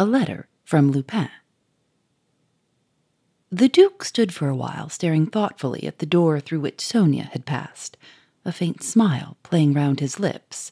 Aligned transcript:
A 0.00 0.06
Letter 0.06 0.46
from 0.62 0.92
Lupin. 0.92 1.28
The 3.50 3.68
Duke 3.68 4.04
stood 4.04 4.32
for 4.32 4.48
a 4.48 4.54
while 4.54 4.88
staring 4.88 5.26
thoughtfully 5.26 5.88
at 5.88 5.98
the 5.98 6.06
door 6.06 6.38
through 6.38 6.60
which 6.60 6.86
Sonia 6.86 7.24
had 7.32 7.44
passed, 7.44 7.96
a 8.44 8.52
faint 8.52 8.84
smile 8.84 9.38
playing 9.42 9.72
round 9.72 9.98
his 9.98 10.20
lips. 10.20 10.70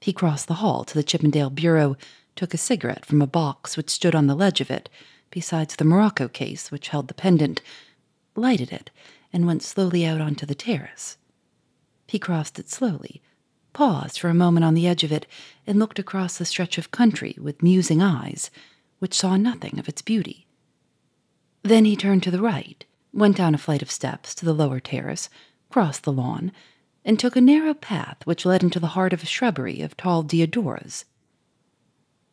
He 0.00 0.12
crossed 0.12 0.48
the 0.48 0.54
hall 0.54 0.82
to 0.86 0.94
the 0.94 1.04
Chippendale 1.04 1.50
bureau, 1.50 1.96
took 2.34 2.52
a 2.52 2.58
cigarette 2.58 3.06
from 3.06 3.22
a 3.22 3.28
box 3.28 3.76
which 3.76 3.90
stood 3.90 4.16
on 4.16 4.26
the 4.26 4.34
ledge 4.34 4.60
of 4.60 4.72
it, 4.72 4.88
besides 5.30 5.76
the 5.76 5.84
morocco 5.84 6.26
case 6.26 6.72
which 6.72 6.88
held 6.88 7.06
the 7.06 7.14
pendant, 7.14 7.62
lighted 8.34 8.72
it, 8.72 8.90
and 9.32 9.46
went 9.46 9.62
slowly 9.62 10.04
out 10.04 10.20
onto 10.20 10.44
the 10.44 10.56
terrace. 10.56 11.16
He 12.08 12.18
crossed 12.18 12.58
it 12.58 12.68
slowly, 12.68 13.22
paused 13.78 14.18
for 14.18 14.28
a 14.28 14.34
moment 14.34 14.64
on 14.64 14.74
the 14.74 14.88
edge 14.88 15.04
of 15.04 15.12
it, 15.12 15.24
and 15.64 15.78
looked 15.78 16.00
across 16.00 16.36
the 16.36 16.44
stretch 16.44 16.78
of 16.78 16.90
country 16.90 17.36
with 17.40 17.62
musing 17.62 18.02
eyes, 18.02 18.50
which 18.98 19.14
saw 19.14 19.36
nothing 19.36 19.78
of 19.78 19.88
its 19.88 20.02
beauty. 20.02 20.48
Then 21.62 21.84
he 21.84 21.94
turned 21.94 22.24
to 22.24 22.32
the 22.32 22.42
right, 22.42 22.84
went 23.12 23.36
down 23.36 23.54
a 23.54 23.58
flight 23.58 23.80
of 23.80 23.88
steps 23.88 24.34
to 24.34 24.44
the 24.44 24.52
lower 24.52 24.80
terrace, 24.80 25.28
crossed 25.70 26.02
the 26.02 26.12
lawn, 26.12 26.50
and 27.04 27.20
took 27.20 27.36
a 27.36 27.40
narrow 27.40 27.72
path 27.72 28.16
which 28.24 28.44
led 28.44 28.64
into 28.64 28.80
the 28.80 28.94
heart 28.98 29.12
of 29.12 29.22
a 29.22 29.26
shrubbery 29.26 29.80
of 29.80 29.96
tall 29.96 30.24
deodars. 30.24 31.04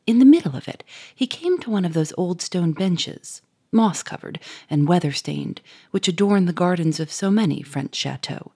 In 0.07 0.17
the 0.17 0.25
middle 0.25 0.55
of 0.55 0.67
it, 0.67 0.83
he 1.13 1.27
came 1.27 1.59
to 1.59 1.69
one 1.69 1.85
of 1.85 1.93
those 1.93 2.11
old 2.17 2.41
stone 2.41 2.71
benches, 2.71 3.43
moss 3.71 4.01
covered 4.01 4.39
and 4.67 4.87
weather 4.87 5.11
stained, 5.11 5.61
which 5.91 6.07
adorn 6.07 6.45
the 6.45 6.53
gardens 6.53 6.99
of 6.99 7.11
so 7.11 7.29
many 7.29 7.61
French 7.61 7.93
chateaux. 7.93 8.51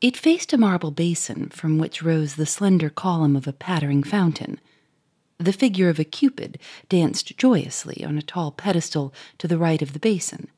It 0.00 0.16
faced 0.16 0.52
a 0.52 0.58
marble 0.58 0.92
basin 0.92 1.48
from 1.48 1.76
which 1.76 2.02
rose 2.02 2.36
the 2.36 2.46
slender 2.46 2.88
column 2.88 3.34
of 3.34 3.48
a 3.48 3.52
pattering 3.52 4.04
fountain. 4.04 4.60
The 5.38 5.52
figure 5.52 5.88
of 5.88 5.98
a 5.98 6.04
Cupid 6.04 6.58
danced 6.88 7.36
joyously 7.36 8.04
on 8.04 8.16
a 8.16 8.22
tall 8.22 8.52
pedestal 8.52 9.12
to 9.38 9.48
the 9.48 9.58
right 9.58 9.82
of 9.82 9.94
the 9.94 9.98
basin. 9.98 10.48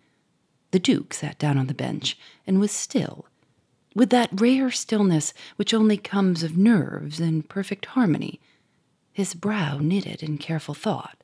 The 0.72 0.78
Duke 0.78 1.14
sat 1.14 1.38
down 1.38 1.56
on 1.56 1.68
the 1.68 1.74
bench 1.74 2.18
and 2.46 2.60
was 2.60 2.70
still, 2.70 3.26
with 3.94 4.10
that 4.10 4.40
rare 4.40 4.70
stillness 4.70 5.32
which 5.56 5.72
only 5.72 5.96
comes 5.96 6.42
of 6.42 6.58
nerves 6.58 7.18
in 7.18 7.42
perfect 7.42 7.86
harmony 7.86 8.40
his 9.12 9.34
brow 9.34 9.78
knitted 9.78 10.22
in 10.22 10.38
careful 10.38 10.74
thought. 10.74 11.16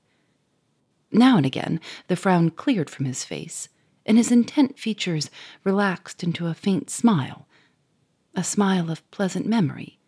Now 1.13 1.37
and 1.37 1.47
again 1.47 1.81
the 2.09 2.17
frown 2.17 2.51
cleared 2.51 2.91
from 2.91 3.07
his 3.07 3.25
face, 3.25 3.69
and 4.05 4.17
his 4.17 4.33
intent 4.33 4.79
features 4.79 5.31
relaxed 5.65 6.23
into 6.23 6.47
a 6.47 6.55
faint 6.55 6.91
smile, 6.91 7.47
a 8.37 8.45
smile 8.45 8.91
of 8.91 9.11
pleasant 9.11 9.47
memory. 9.47 9.99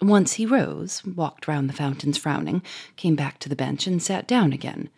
Once 0.00 0.34
he 0.34 0.46
rose, 0.46 1.04
walked 1.04 1.46
round 1.46 1.68
the 1.68 1.74
fountains 1.74 2.18
frowning, 2.18 2.62
came 2.96 3.14
back 3.14 3.38
to 3.38 3.48
the 3.48 3.54
bench, 3.54 3.86
and 3.86 4.02
sat 4.02 4.26
down 4.26 4.52
again. 4.52 4.88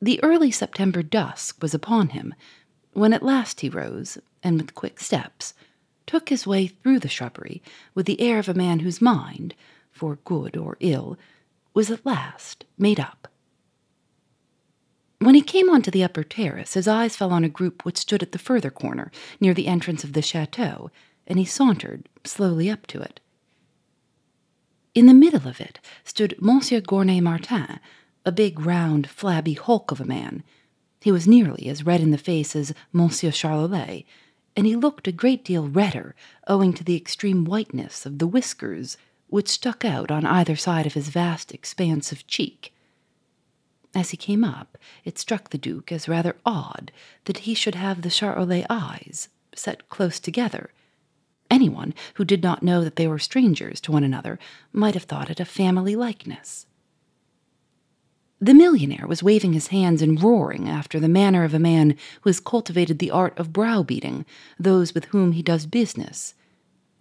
The 0.00 0.22
early 0.22 0.50
September 0.50 1.02
dusk 1.02 1.60
was 1.60 1.74
upon 1.74 2.10
him 2.10 2.34
when 2.92 3.12
at 3.12 3.22
last 3.22 3.60
he 3.60 3.68
rose, 3.68 4.16
and 4.42 4.58
with 4.58 4.74
quick 4.74 5.00
steps, 5.00 5.52
took 6.06 6.28
his 6.28 6.46
way 6.46 6.66
through 6.66 7.00
the 7.00 7.08
shrubbery 7.08 7.62
with 7.94 8.06
the 8.06 8.20
air 8.20 8.38
of 8.38 8.48
a 8.48 8.54
man 8.54 8.78
whose 8.78 9.02
mind, 9.02 9.54
for 9.90 10.16
good 10.24 10.56
or 10.56 10.76
ill, 10.80 11.18
was 11.74 11.90
at 11.90 12.06
last 12.06 12.64
made 12.78 12.98
up. 12.98 13.28
When 15.18 15.34
he 15.34 15.42
came 15.42 15.70
onto 15.70 15.90
the 15.90 16.04
upper 16.04 16.22
terrace, 16.22 16.74
his 16.74 16.86
eyes 16.86 17.16
fell 17.16 17.32
on 17.32 17.42
a 17.42 17.48
group 17.48 17.84
which 17.84 17.96
stood 17.96 18.22
at 18.22 18.32
the 18.32 18.38
further 18.38 18.70
corner, 18.70 19.10
near 19.40 19.54
the 19.54 19.66
entrance 19.66 20.04
of 20.04 20.12
the 20.12 20.22
chateau, 20.22 20.90
and 21.26 21.38
he 21.38 21.44
sauntered 21.44 22.08
slowly 22.24 22.70
up 22.70 22.86
to 22.88 23.00
it. 23.00 23.20
In 24.94 25.06
the 25.06 25.14
middle 25.14 25.48
of 25.48 25.60
it 25.60 25.80
stood 26.04 26.40
Monsieur 26.40 26.80
Gournay 26.80 27.20
Martin, 27.20 27.80
a 28.24 28.32
big, 28.32 28.60
round, 28.60 29.08
flabby 29.08 29.54
hulk 29.54 29.90
of 29.90 30.00
a 30.00 30.04
man. 30.04 30.42
He 31.00 31.12
was 31.12 31.26
nearly 31.26 31.68
as 31.68 31.86
red 31.86 32.00
in 32.00 32.10
the 32.10 32.18
face 32.18 32.54
as 32.54 32.74
Monsieur 32.92 33.30
Charolais, 33.30 34.04
and 34.56 34.66
he 34.66 34.76
looked 34.76 35.06
a 35.06 35.12
great 35.12 35.44
deal 35.44 35.68
redder, 35.68 36.14
owing 36.46 36.72
to 36.74 36.84
the 36.84 36.96
extreme 36.96 37.44
whiteness 37.44 38.06
of 38.06 38.18
the 38.18 38.26
whiskers 38.26 38.96
which 39.28 39.48
stuck 39.48 39.84
out 39.84 40.10
on 40.10 40.24
either 40.24 40.56
side 40.56 40.86
of 40.86 40.94
his 40.94 41.08
vast 41.08 41.52
expanse 41.52 42.12
of 42.12 42.26
cheek. 42.26 42.72
As 43.96 44.10
he 44.10 44.18
came 44.18 44.44
up, 44.44 44.76
it 45.06 45.18
struck 45.18 45.48
the 45.48 45.56
Duke 45.56 45.90
as 45.90 46.06
rather 46.06 46.36
odd 46.44 46.92
that 47.24 47.38
he 47.38 47.54
should 47.54 47.74
have 47.74 48.02
the 48.02 48.10
Charolais 48.10 48.66
eyes 48.68 49.30
set 49.54 49.88
close 49.88 50.20
together. 50.20 50.68
Anyone 51.50 51.94
who 52.14 52.24
did 52.26 52.42
not 52.42 52.62
know 52.62 52.84
that 52.84 52.96
they 52.96 53.08
were 53.08 53.18
strangers 53.18 53.80
to 53.80 53.92
one 53.92 54.04
another 54.04 54.38
might 54.70 54.92
have 54.92 55.04
thought 55.04 55.30
it 55.30 55.40
a 55.40 55.46
family 55.46 55.96
likeness. 55.96 56.66
The 58.38 58.52
millionaire 58.52 59.06
was 59.06 59.22
waving 59.22 59.54
his 59.54 59.68
hands 59.68 60.02
and 60.02 60.22
roaring 60.22 60.68
after 60.68 61.00
the 61.00 61.08
manner 61.08 61.42
of 61.42 61.54
a 61.54 61.58
man 61.58 61.96
who 62.20 62.28
has 62.28 62.38
cultivated 62.38 62.98
the 62.98 63.10
art 63.10 63.38
of 63.38 63.54
browbeating 63.54 64.26
those 64.58 64.92
with 64.92 65.06
whom 65.06 65.32
he 65.32 65.42
does 65.42 65.64
business. 65.64 66.34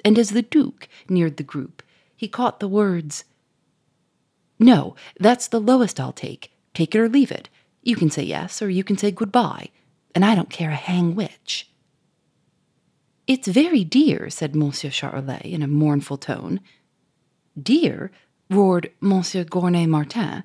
And 0.05 0.17
as 0.17 0.29
the 0.29 0.43
Duke 0.43 0.87
neared 1.09 1.35
the 1.35 1.43
group, 1.43 1.83
he 2.15 2.29
caught 2.29 2.61
the 2.61 2.69
words, 2.69 3.25
No, 4.57 4.95
that's 5.19 5.49
the 5.49 5.59
lowest 5.59 5.99
I'll 5.99 6.13
take. 6.13 6.54
Take 6.75 6.93
it 6.93 6.99
or 6.99 7.09
leave 7.09 7.31
it. 7.31 7.49
You 7.81 7.95
can 7.95 8.11
say 8.11 8.23
yes 8.23 8.61
or 8.61 8.69
you 8.69 8.83
can 8.83 8.97
say 8.97 9.09
goodbye, 9.09 9.69
and 10.13 10.23
I 10.23 10.35
don't 10.35 10.49
care 10.49 10.71
a 10.71 10.75
hang 10.75 11.15
which. 11.15 11.69
It's 13.25 13.47
very 13.47 13.83
dear, 13.83 14.29
said 14.29 14.55
Monsieur 14.55 14.91
Charolais 14.91 15.41
in 15.41 15.63
a 15.63 15.67
mournful 15.67 16.17
tone. 16.17 16.59
Dear? 17.59 18.11
roared 18.51 18.91
Monsieur 19.01 19.43
Gournay 19.43 19.87
Martin. 19.87 20.43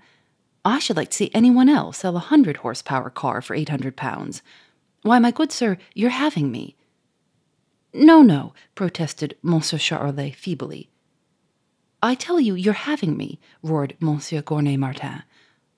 I 0.65 0.79
should 0.79 0.97
like 0.97 1.11
to 1.11 1.17
see 1.17 1.31
anyone 1.35 1.69
else 1.69 1.99
sell 1.99 2.17
a 2.17 2.21
hundred 2.21 2.59
horsepower 2.59 3.11
car 3.11 3.43
for 3.43 3.55
eight 3.55 3.69
hundred 3.69 3.97
pounds. 3.97 4.41
Why, 5.03 5.19
my 5.19 5.31
good 5.31 5.53
sir, 5.53 5.77
you're 5.95 6.11
having 6.11 6.51
me. 6.51 6.77
No, 7.93 8.23
no, 8.23 8.55
protested 8.75 9.37
Monsieur 9.43 9.79
Charolais 9.79 10.35
feebly. 10.35 10.91
I 12.03 12.15
tell 12.15 12.41
you, 12.41 12.55
you're 12.55 12.73
having 12.73 13.17
me, 13.17 13.41
roared 13.63 13.97
Monsieur 14.01 14.41
Gournay 14.41 14.79
Martin. 14.79 15.23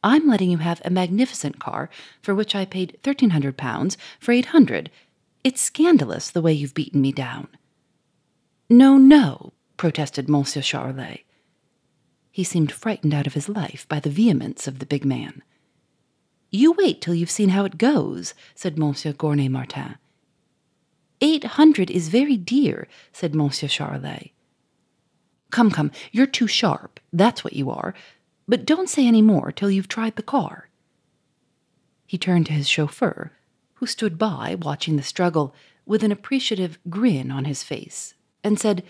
I'm 0.04 0.26
letting 0.26 0.50
you 0.50 0.58
have 0.58 0.82
a 0.84 0.90
magnificent 0.90 1.60
car 1.60 1.88
for 2.20 2.34
which 2.34 2.54
I 2.54 2.64
paid 2.64 2.98
thirteen 3.02 3.30
hundred 3.30 3.56
pounds 3.56 3.96
for 4.18 4.32
eight 4.32 4.46
hundred. 4.46 4.90
It's 5.44 5.60
scandalous 5.60 6.30
the 6.30 6.42
way 6.42 6.52
you've 6.52 6.74
beaten 6.74 7.00
me 7.00 7.12
down. 7.12 7.48
No, 8.68 8.96
no, 8.96 9.52
protested 9.76 10.28
Monsieur 10.28 10.62
Charolais. 10.62 11.24
He 12.30 12.44
seemed 12.44 12.72
frightened 12.72 13.12
out 13.12 13.26
of 13.26 13.34
his 13.34 13.48
life 13.48 13.86
by 13.88 14.00
the 14.00 14.10
vehemence 14.10 14.66
of 14.66 14.78
the 14.78 14.86
big 14.86 15.04
man. 15.04 15.42
You 16.50 16.72
wait 16.72 17.00
till 17.00 17.14
you've 17.14 17.30
seen 17.30 17.50
how 17.50 17.64
it 17.64 17.78
goes, 17.78 18.34
said 18.54 18.78
Monsieur 18.78 19.12
Gournay 19.12 19.48
Martin. 19.48 19.96
Eight 21.20 21.44
hundred 21.44 21.90
is 21.90 22.08
very 22.08 22.36
dear, 22.36 22.88
said 23.12 23.34
Monsieur 23.34 23.68
Charolais. 23.68 24.32
Come, 25.50 25.70
come, 25.70 25.90
you're 26.10 26.26
too 26.26 26.46
sharp. 26.46 26.98
That's 27.12 27.44
what 27.44 27.52
you 27.52 27.70
are. 27.70 27.94
But 28.52 28.66
don't 28.66 28.90
say 28.90 29.06
any 29.06 29.22
more 29.22 29.50
till 29.50 29.70
you've 29.70 29.88
tried 29.88 30.16
the 30.16 30.22
car. 30.22 30.68
He 32.04 32.18
turned 32.18 32.44
to 32.44 32.52
his 32.52 32.68
chauffeur, 32.68 33.32
who 33.76 33.86
stood 33.86 34.18
by 34.18 34.56
watching 34.60 34.96
the 34.96 35.02
struggle 35.02 35.54
with 35.86 36.04
an 36.04 36.12
appreciative 36.12 36.78
grin 36.90 37.30
on 37.30 37.46
his 37.46 37.62
face, 37.62 38.12
and 38.44 38.60
said, 38.60 38.82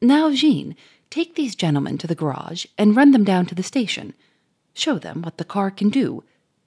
Now, 0.00 0.32
Jean, 0.32 0.76
take 1.10 1.34
these 1.34 1.56
gentlemen 1.56 1.98
to 1.98 2.06
the 2.06 2.14
garage 2.14 2.64
and 2.78 2.94
run 2.94 3.10
them 3.10 3.24
down 3.24 3.46
to 3.46 3.56
the 3.56 3.64
station. 3.64 4.14
Show 4.72 5.00
them 5.00 5.22
what 5.22 5.38
the 5.38 5.44
car 5.44 5.72
can 5.72 5.88
do. 5.88 6.22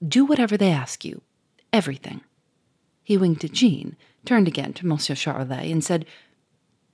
Do 0.06 0.26
whatever 0.26 0.58
they 0.58 0.72
ask 0.72 1.06
you. 1.06 1.22
Everything. 1.72 2.20
He 3.02 3.16
winked 3.16 3.44
at 3.44 3.52
Jean, 3.52 3.96
turned 4.26 4.46
again 4.46 4.74
to 4.74 4.86
Monsieur 4.86 5.14
Charolais, 5.14 5.72
and 5.72 5.82
said, 5.82 6.04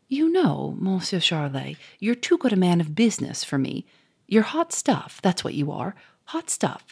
you 0.07 0.31
know, 0.31 0.77
Monsieur 0.79 1.19
Charolais, 1.19 1.77
you're 1.99 2.15
too 2.15 2.39
good 2.39 2.53
a 2.53 2.57
man 2.57 2.81
of 2.81 2.95
business 2.95 3.43
for 3.43 3.59
me. 3.59 3.87
You're 4.31 4.45
hot 4.45 4.73
stuff, 4.73 5.21
that's 5.25 5.43
what 5.43 5.55
you 5.55 5.73
are. 5.73 5.97
Hot 6.27 6.49
stuff. 6.49 6.87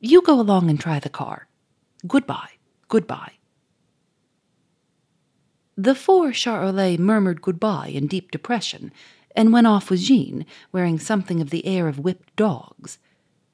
You 0.00 0.20
go 0.22 0.40
along 0.40 0.68
and 0.68 0.78
try 0.78 0.98
the 0.98 1.08
car. 1.08 1.46
Goodbye. 2.04 2.50
Goodbye. 2.88 3.34
The 5.76 5.94
four 5.94 6.32
Charolais 6.32 6.98
murmured 6.98 7.40
goodbye 7.40 7.92
in 7.94 8.08
deep 8.08 8.32
depression, 8.32 8.92
and 9.36 9.52
went 9.52 9.68
off 9.68 9.88
with 9.88 10.00
Jean, 10.00 10.44
wearing 10.72 10.98
something 10.98 11.40
of 11.40 11.50
the 11.50 11.64
air 11.64 11.86
of 11.86 12.00
whipped 12.00 12.34
dogs. 12.34 12.98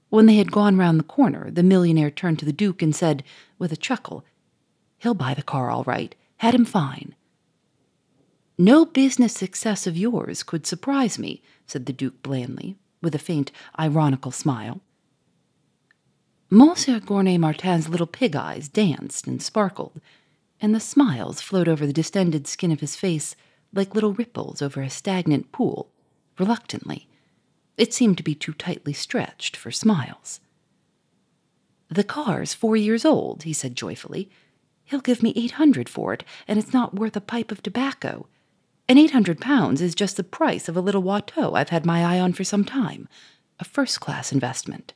When 0.08 0.24
they 0.24 0.36
had 0.36 0.50
gone 0.50 0.78
round 0.78 0.98
the 0.98 1.04
corner, 1.04 1.50
the 1.50 1.62
millionaire 1.62 2.10
turned 2.10 2.38
to 2.38 2.46
the 2.46 2.54
Duke 2.54 2.80
and 2.80 2.96
said, 2.96 3.22
with 3.58 3.70
a 3.70 3.76
chuckle, 3.76 4.24
He'll 4.96 5.12
buy 5.12 5.34
the 5.34 5.42
car 5.42 5.70
all 5.70 5.84
right. 5.84 6.14
Had 6.38 6.54
him 6.54 6.64
fine. 6.64 7.14
No 8.56 8.86
business 8.86 9.34
success 9.34 9.86
of 9.86 9.98
yours 9.98 10.42
could 10.42 10.66
surprise 10.66 11.18
me, 11.18 11.42
said 11.66 11.84
the 11.84 11.92
Duke 11.92 12.22
blandly, 12.22 12.76
with 13.02 13.14
a 13.14 13.18
faint, 13.18 13.50
ironical 13.78 14.30
smile. 14.30 14.80
Monsieur 16.50 16.98
Gournay 16.98 17.38
Martin's 17.38 17.88
little 17.88 18.06
pig 18.06 18.34
eyes 18.34 18.68
danced 18.68 19.26
and 19.26 19.40
sparkled, 19.40 20.00
and 20.60 20.74
the 20.74 20.80
smiles 20.80 21.40
flowed 21.40 21.68
over 21.68 21.86
the 21.86 21.92
distended 21.92 22.46
skin 22.46 22.72
of 22.72 22.80
his 22.80 22.96
face 22.96 23.36
like 23.72 23.94
little 23.94 24.12
ripples 24.12 24.60
over 24.60 24.82
a 24.82 24.90
stagnant 24.90 25.52
pool, 25.52 25.90
reluctantly. 26.38 27.06
It 27.76 27.94
seemed 27.94 28.16
to 28.16 28.22
be 28.22 28.34
too 28.34 28.52
tightly 28.52 28.92
stretched 28.92 29.56
for 29.56 29.70
smiles. 29.70 30.40
The 31.88 32.04
car's 32.04 32.52
four 32.52 32.76
years 32.76 33.04
old, 33.04 33.44
he 33.44 33.52
said 33.52 33.76
joyfully. 33.76 34.30
He'll 34.84 35.00
give 35.00 35.22
me 35.22 35.32
eight 35.36 35.52
hundred 35.52 35.88
for 35.88 36.12
it, 36.12 36.24
and 36.48 36.58
it's 36.58 36.72
not 36.72 36.94
worth 36.94 37.16
a 37.16 37.20
pipe 37.20 37.52
of 37.52 37.62
tobacco. 37.62 38.26
And 38.90 38.98
eight 38.98 39.12
hundred 39.12 39.40
pounds 39.40 39.80
is 39.80 39.94
just 39.94 40.16
the 40.16 40.24
price 40.24 40.68
of 40.68 40.76
a 40.76 40.80
little 40.80 41.04
Watteau 41.04 41.54
I've 41.54 41.68
had 41.68 41.86
my 41.86 42.04
eye 42.04 42.18
on 42.18 42.32
for 42.32 42.42
some 42.42 42.64
time. 42.64 43.08
A 43.60 43.64
first 43.64 44.00
class 44.00 44.32
investment. 44.32 44.94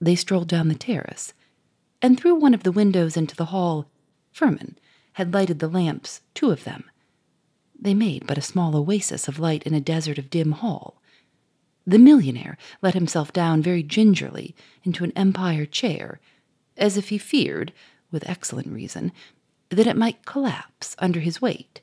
They 0.00 0.14
strolled 0.14 0.48
down 0.48 0.68
the 0.68 0.74
terrace, 0.74 1.34
and 2.00 2.18
through 2.18 2.36
one 2.36 2.54
of 2.54 2.62
the 2.62 2.72
windows 2.72 3.18
into 3.18 3.36
the 3.36 3.52
hall, 3.52 3.90
Firmin 4.32 4.78
had 5.12 5.34
lighted 5.34 5.58
the 5.58 5.68
lamps, 5.68 6.22
two 6.32 6.50
of 6.50 6.64
them. 6.64 6.84
They 7.78 7.92
made 7.92 8.26
but 8.26 8.38
a 8.38 8.40
small 8.40 8.74
oasis 8.74 9.28
of 9.28 9.38
light 9.38 9.62
in 9.64 9.74
a 9.74 9.78
desert 9.78 10.16
of 10.16 10.30
dim 10.30 10.52
hall. 10.52 11.02
The 11.86 11.98
millionaire 11.98 12.56
let 12.80 12.94
himself 12.94 13.30
down 13.30 13.60
very 13.60 13.82
gingerly 13.82 14.56
into 14.84 15.04
an 15.04 15.12
empire 15.14 15.66
chair, 15.66 16.18
as 16.78 16.96
if 16.96 17.10
he 17.10 17.18
feared, 17.18 17.74
with 18.10 18.26
excellent 18.26 18.68
reason, 18.68 19.12
that 19.68 19.86
it 19.86 19.98
might 19.98 20.24
collapse 20.24 20.96
under 20.98 21.20
his 21.20 21.42
weight. 21.42 21.82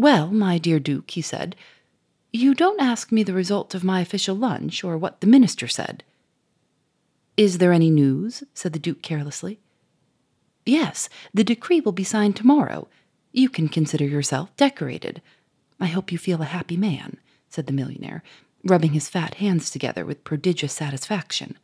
Well, 0.00 0.28
my 0.28 0.56
dear 0.56 0.80
Duke, 0.80 1.10
he 1.10 1.20
said, 1.20 1.54
you 2.32 2.54
don't 2.54 2.80
ask 2.80 3.12
me 3.12 3.22
the 3.22 3.34
result 3.34 3.74
of 3.74 3.84
my 3.84 4.00
official 4.00 4.34
lunch 4.34 4.82
or 4.82 4.96
what 4.96 5.20
the 5.20 5.26
minister 5.26 5.68
said. 5.68 6.04
Is 7.36 7.58
there 7.58 7.74
any 7.74 7.90
news? 7.90 8.42
said 8.54 8.72
the 8.72 8.78
Duke 8.78 9.02
carelessly. 9.02 9.60
Yes, 10.64 11.10
the 11.34 11.44
decree 11.44 11.82
will 11.82 11.92
be 11.92 12.02
signed 12.02 12.34
tomorrow. 12.34 12.88
You 13.30 13.50
can 13.50 13.68
consider 13.68 14.06
yourself 14.06 14.56
decorated. 14.56 15.20
I 15.78 15.88
hope 15.88 16.10
you 16.10 16.16
feel 16.16 16.40
a 16.40 16.46
happy 16.46 16.78
man, 16.78 17.18
said 17.50 17.66
the 17.66 17.74
millionaire, 17.74 18.22
rubbing 18.64 18.94
his 18.94 19.10
fat 19.10 19.34
hands 19.34 19.68
together 19.70 20.06
with 20.06 20.24
prodigious 20.24 20.72
satisfaction. 20.72 21.58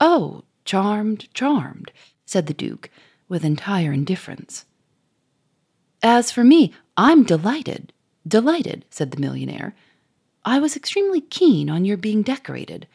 Oh, 0.00 0.42
charmed, 0.64 1.32
charmed, 1.32 1.92
said 2.24 2.46
the 2.48 2.52
Duke, 2.52 2.90
with 3.28 3.44
entire 3.44 3.92
indifference. 3.92 4.64
As 6.02 6.32
for 6.32 6.42
me, 6.42 6.72
I'm 6.96 7.24
delighted, 7.24 7.92
delighted, 8.26 8.84
said 8.90 9.10
the 9.10 9.20
millionaire. 9.20 9.74
I 10.44 10.58
was 10.58 10.76
extremely 10.76 11.20
keen 11.20 11.68
on 11.68 11.84
your 11.84 11.96
being 11.96 12.22
decorated. 12.22 12.86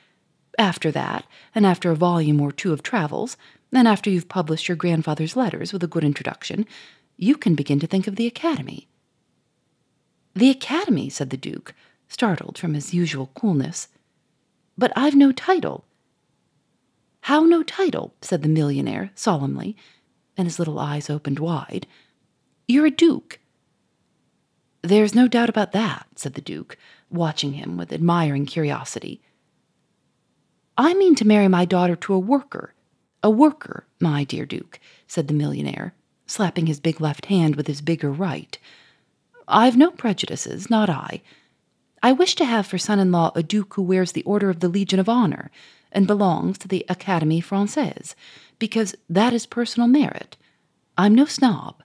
After 0.57 0.91
that, 0.91 1.25
and 1.53 1.65
after 1.65 1.91
a 1.91 1.95
volume 1.95 2.41
or 2.41 2.51
two 2.51 2.73
of 2.73 2.81
travels, 2.81 3.37
and 3.71 3.87
after 3.87 4.09
you've 4.09 4.27
published 4.27 4.67
your 4.67 4.75
grandfather's 4.75 5.35
letters 5.35 5.71
with 5.71 5.83
a 5.83 5.87
good 5.87 6.03
introduction, 6.03 6.65
you 7.15 7.35
can 7.35 7.53
begin 7.53 7.79
to 7.79 7.87
think 7.87 8.07
of 8.07 8.15
the 8.15 8.25
Academy. 8.25 8.87
The 10.33 10.49
Academy, 10.49 11.09
said 11.09 11.29
the 11.29 11.37
Duke, 11.37 11.75
startled 12.07 12.57
from 12.57 12.73
his 12.73 12.93
usual 12.93 13.29
coolness. 13.35 13.87
But 14.77 14.91
I've 14.95 15.15
no 15.15 15.31
title. 15.31 15.85
How 17.21 17.41
no 17.41 17.61
title? 17.61 18.15
said 18.21 18.41
the 18.41 18.49
millionaire 18.49 19.11
solemnly, 19.13 19.77
and 20.35 20.47
his 20.47 20.57
little 20.57 20.79
eyes 20.79 21.09
opened 21.09 21.37
wide. 21.37 21.85
You're 22.67 22.87
a 22.87 22.91
duke. 22.91 23.39
There's 24.81 25.13
no 25.13 25.27
doubt 25.27 25.49
about 25.49 25.73
that, 25.73 26.07
said 26.15 26.33
the 26.33 26.41
Duke, 26.41 26.77
watching 27.09 27.53
him 27.53 27.77
with 27.77 27.93
admiring 27.93 28.45
curiosity. 28.45 29.21
I 30.77 30.93
mean 30.93 31.15
to 31.15 31.27
marry 31.27 31.47
my 31.47 31.65
daughter 31.65 31.95
to 31.97 32.13
a 32.13 32.19
worker. 32.19 32.73
A 33.21 33.29
worker, 33.29 33.85
my 33.99 34.23
dear 34.23 34.45
Duke, 34.45 34.79
said 35.07 35.27
the 35.27 35.33
millionaire, 35.33 35.93
slapping 36.25 36.65
his 36.65 36.79
big 36.79 36.99
left 36.99 37.27
hand 37.27 37.55
with 37.55 37.67
his 37.67 37.81
bigger 37.81 38.11
right. 38.11 38.57
I've 39.47 39.77
no 39.77 39.91
prejudices, 39.91 40.69
not 40.69 40.89
I. 40.89 41.21
I 42.01 42.13
wish 42.13 42.33
to 42.35 42.45
have 42.45 42.65
for 42.65 42.79
son 42.79 42.99
in 42.99 43.11
law 43.11 43.31
a 43.35 43.43
duke 43.43 43.75
who 43.75 43.83
wears 43.83 44.13
the 44.13 44.23
Order 44.23 44.49
of 44.49 44.59
the 44.59 44.69
Legion 44.69 44.99
of 44.99 45.09
Honor 45.09 45.51
and 45.91 46.07
belongs 46.07 46.57
to 46.59 46.67
the 46.67 46.85
Académie 46.89 47.43
Francaise, 47.43 48.15
because 48.57 48.95
that 49.07 49.33
is 49.33 49.45
personal 49.45 49.87
merit. 49.87 50.37
I'm 50.97 51.13
no 51.13 51.25
snob. 51.25 51.83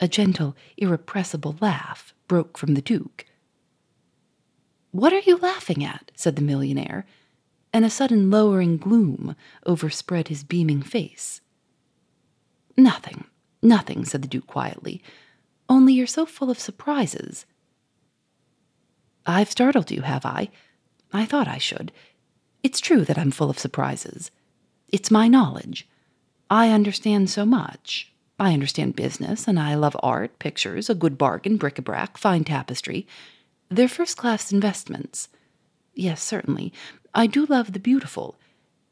A 0.00 0.08
gentle, 0.08 0.56
irrepressible 0.76 1.56
laugh 1.60 2.14
broke 2.28 2.56
from 2.56 2.74
the 2.74 2.82
Duke. 2.82 3.26
What 4.92 5.12
are 5.12 5.20
you 5.20 5.36
laughing 5.36 5.84
at? 5.84 6.10
said 6.14 6.36
the 6.36 6.42
millionaire, 6.42 7.04
and 7.72 7.84
a 7.84 7.90
sudden 7.90 8.30
lowering 8.30 8.76
gloom 8.78 9.36
overspread 9.66 10.28
his 10.28 10.44
beaming 10.44 10.82
face. 10.82 11.40
Nothing, 12.76 13.24
nothing, 13.62 14.04
said 14.04 14.22
the 14.22 14.28
Duke 14.28 14.46
quietly. 14.46 15.02
Only 15.68 15.92
you're 15.92 16.06
so 16.06 16.24
full 16.24 16.50
of 16.50 16.58
surprises. 16.58 17.44
I've 19.26 19.50
startled 19.50 19.90
you, 19.90 20.02
have 20.02 20.24
I? 20.24 20.48
I 21.12 21.26
thought 21.26 21.48
I 21.48 21.58
should. 21.58 21.92
It's 22.62 22.80
true 22.80 23.04
that 23.04 23.18
I'm 23.18 23.30
full 23.30 23.50
of 23.50 23.58
surprises. 23.58 24.30
It's 24.88 25.10
my 25.10 25.28
knowledge. 25.28 25.86
I 26.48 26.70
understand 26.70 27.28
so 27.28 27.44
much. 27.44 28.12
I 28.38 28.52
understand 28.52 28.94
business, 28.94 29.48
and 29.48 29.58
I 29.58 29.74
love 29.74 29.96
art, 30.02 30.38
pictures, 30.38 30.88
a 30.88 30.94
good 30.94 31.18
bargain, 31.18 31.56
bric 31.56 31.78
a 31.78 31.82
brac, 31.82 32.16
fine 32.16 32.44
tapestry. 32.44 33.06
They're 33.68 33.88
first 33.88 34.16
class 34.16 34.52
investments. 34.52 35.28
Yes, 35.94 36.22
certainly. 36.22 36.72
I 37.14 37.26
do 37.26 37.46
love 37.46 37.72
the 37.72 37.80
beautiful. 37.80 38.36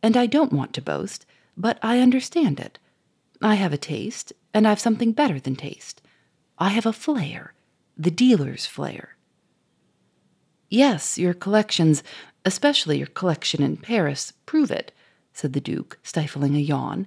And 0.03 0.17
I 0.17 0.27
don't 0.27 0.53
want 0.53 0.73
to 0.75 0.83
boast, 0.83 1.27
but 1.57 1.79
I 1.83 2.01
understand 2.01 2.59
it. 2.59 2.79
I 3.41 3.55
have 3.55 3.73
a 3.73 3.79
taste, 3.79 4.33
and 4.53 4.67
I've 4.67 4.81
something 4.81 5.13
better 5.13 5.39
than 5.39 5.57
taste. 5.57 6.03
I 6.59 6.71
have 6.71 6.87
a 6.87 6.93
flair, 6.93 7.55
the 7.97 8.11
dealer's 8.11 8.67
flair. 8.67 9.17
Yes, 10.69 11.19
your 11.19 11.35
collections, 11.35 12.03
especially 12.45 12.99
your 12.99 13.07
collection 13.07 13.63
in 13.63 13.77
Paris, 13.77 14.33
prove 14.47 14.71
it, 14.71 14.91
said 15.33 15.53
the 15.53 15.61
Duke, 15.61 15.99
stifling 16.03 16.57
a 16.57 16.61
yawn. 16.61 17.07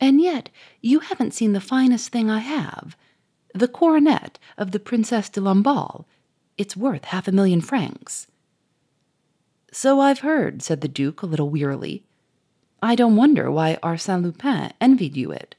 And 0.00 0.20
yet 0.20 0.50
you 0.80 1.00
haven't 1.00 1.34
seen 1.34 1.52
the 1.52 1.60
finest 1.60 2.10
thing 2.10 2.30
I 2.30 2.38
have 2.38 2.96
the 3.54 3.68
coronet 3.68 4.38
of 4.56 4.70
the 4.70 4.78
Princesse 4.78 5.30
de 5.30 5.40
Lamballe. 5.40 6.04
It's 6.56 6.76
worth 6.76 7.06
half 7.06 7.26
a 7.26 7.32
million 7.32 7.60
francs. 7.60 8.26
So 9.72 10.00
I've 10.00 10.20
heard, 10.20 10.62
said 10.62 10.80
the 10.80 10.88
Duke 10.88 11.22
a 11.22 11.26
little 11.26 11.50
wearily. 11.50 12.04
I 12.82 12.94
don't 12.94 13.16
wonder 13.16 13.50
why 13.50 13.78
Arsène 13.82 14.22
Lupin 14.22 14.72
envied 14.80 15.16
you 15.16 15.32
it. 15.32 15.54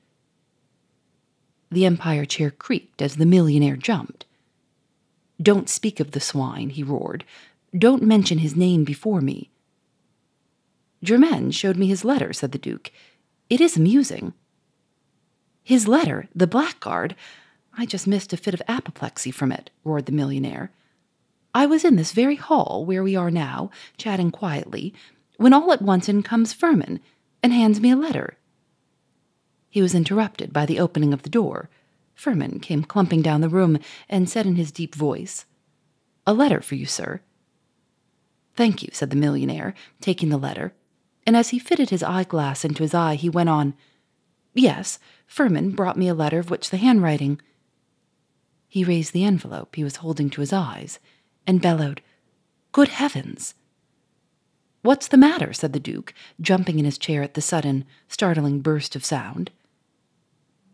The 1.71 1.85
Empire 1.85 2.25
chair 2.25 2.51
creaked 2.51 3.01
as 3.01 3.15
the 3.15 3.25
millionaire 3.25 3.75
jumped. 3.75 4.25
Don't 5.41 5.69
speak 5.69 5.99
of 5.99 6.11
the 6.11 6.19
swine, 6.19 6.69
he 6.69 6.83
roared. 6.83 7.23
Don't 7.77 8.03
mention 8.03 8.39
his 8.39 8.55
name 8.55 8.83
before 8.83 9.21
me. 9.21 9.49
Germaine 11.03 11.51
showed 11.51 11.77
me 11.77 11.87
his 11.87 12.03
letter, 12.03 12.33
said 12.33 12.51
the 12.51 12.57
Duke. 12.57 12.91
It 13.49 13.59
is 13.59 13.75
amusing. 13.75 14.33
His 15.63 15.87
letter, 15.87 16.27
the 16.35 16.47
blackguard, 16.47 17.15
I 17.77 17.85
just 17.85 18.07
missed 18.07 18.33
a 18.33 18.37
fit 18.37 18.53
of 18.53 18.61
apoplexy 18.67 19.31
from 19.31 19.51
it, 19.51 19.71
roared 19.83 20.05
the 20.05 20.11
millionaire. 20.11 20.71
I 21.53 21.65
was 21.65 21.83
in 21.83 21.95
this 21.95 22.11
very 22.11 22.35
hall 22.35 22.85
where 22.85 23.03
we 23.03 23.15
are 23.15 23.31
now, 23.31 23.71
chatting 23.97 24.29
quietly, 24.29 24.93
when 25.37 25.53
all 25.53 25.71
at 25.71 25.81
once 25.81 26.07
in 26.07 26.21
comes 26.21 26.53
Firmin 26.53 26.99
and 27.41 27.51
hands 27.51 27.79
me 27.79 27.89
a 27.91 27.95
letter. 27.95 28.37
He 29.69 29.81
was 29.81 29.95
interrupted 29.95 30.53
by 30.53 30.65
the 30.65 30.79
opening 30.79 31.13
of 31.13 31.23
the 31.23 31.29
door. 31.29 31.69
Firmin 32.13 32.59
came 32.59 32.83
clumping 32.83 33.21
down 33.21 33.41
the 33.41 33.49
room 33.49 33.79
and 34.07 34.29
said 34.29 34.45
in 34.45 34.57
his 34.57 34.71
deep 34.71 34.93
voice, 34.93 35.45
A 36.27 36.33
letter 36.33 36.61
for 36.61 36.75
you, 36.75 36.85
sir. 36.85 37.21
Thank 38.55 38.83
you, 38.83 38.89
said 38.91 39.09
the 39.09 39.15
millionaire, 39.15 39.73
taking 40.01 40.29
the 40.29 40.37
letter, 40.37 40.73
and 41.25 41.37
as 41.37 41.49
he 41.49 41.59
fitted 41.59 41.89
his 41.89 42.03
eyeglass 42.03 42.65
into 42.65 42.83
his 42.83 42.93
eye, 42.93 43.15
he 43.15 43.29
went 43.29 43.49
on, 43.49 43.73
Yes, 44.53 44.99
Firmin 45.27 45.71
brought 45.71 45.97
me 45.97 46.07
a 46.07 46.13
letter 46.13 46.39
of 46.39 46.49
which 46.49 46.69
the 46.69 46.77
handwriting 46.77 47.39
he 48.69 48.83
raised 48.83 49.13
the 49.13 49.23
envelope 49.23 49.75
he 49.75 49.83
was 49.83 49.97
holding 49.97 50.29
to 50.29 50.41
his 50.41 50.53
eyes 50.53 50.99
and 51.47 51.61
bellowed, 51.61 52.01
Good 52.71 52.89
heavens! 52.89 53.55
What's 54.81 55.07
the 55.07 55.17
matter? 55.17 55.51
said 55.51 55.73
the 55.73 55.79
Duke, 55.79 56.13
jumping 56.39 56.77
in 56.77 56.85
his 56.85 56.99
chair 56.99 57.23
at 57.23 57.33
the 57.33 57.41
sudden, 57.41 57.83
startling 58.07 58.61
burst 58.61 58.95
of 58.95 59.03
sound. 59.03 59.51